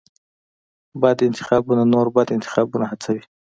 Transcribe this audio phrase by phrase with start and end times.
[1.01, 3.23] بد انتخابونه نور بد انتخابونه هڅوي.